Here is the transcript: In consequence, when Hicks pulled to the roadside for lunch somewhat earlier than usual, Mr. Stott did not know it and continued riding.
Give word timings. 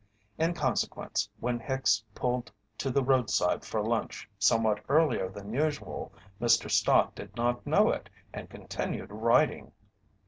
In 0.39 0.55
consequence, 0.55 1.29
when 1.39 1.59
Hicks 1.59 2.03
pulled 2.15 2.51
to 2.79 2.89
the 2.89 3.03
roadside 3.03 3.63
for 3.63 3.83
lunch 3.85 4.27
somewhat 4.39 4.83
earlier 4.89 5.29
than 5.29 5.53
usual, 5.53 6.11
Mr. 6.41 6.71
Stott 6.71 7.13
did 7.13 7.35
not 7.35 7.67
know 7.67 7.91
it 7.91 8.09
and 8.33 8.49
continued 8.49 9.11
riding. 9.11 9.73